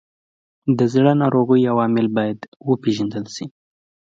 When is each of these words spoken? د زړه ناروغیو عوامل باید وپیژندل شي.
د 0.77 0.79
زړه 0.93 1.11
ناروغیو 1.21 1.69
عوامل 1.73 2.07
باید 2.17 2.39
وپیژندل 2.69 3.25
شي. 3.35 3.45